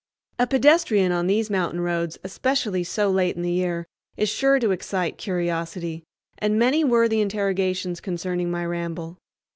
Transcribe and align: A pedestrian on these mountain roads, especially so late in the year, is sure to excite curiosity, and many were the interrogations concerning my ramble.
A 0.39 0.47
pedestrian 0.47 1.11
on 1.11 1.27
these 1.27 1.51
mountain 1.51 1.79
roads, 1.79 2.17
especially 2.23 2.83
so 2.83 3.11
late 3.11 3.35
in 3.35 3.43
the 3.43 3.51
year, 3.51 3.85
is 4.17 4.29
sure 4.29 4.59
to 4.59 4.71
excite 4.71 5.19
curiosity, 5.19 6.03
and 6.39 6.57
many 6.57 6.83
were 6.83 7.07
the 7.07 7.21
interrogations 7.21 8.01
concerning 8.01 8.49
my 8.49 8.65
ramble. 8.65 9.19